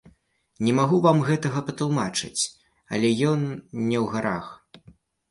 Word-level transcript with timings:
Не 0.67 0.71
магу 0.77 0.97
вам 1.05 1.17
гэтага 1.27 1.59
патлумачыць, 1.67 2.43
але 2.97 3.11
ён 3.33 3.39
не 3.89 3.97
ў 3.99 4.03
гарах. 4.15 4.47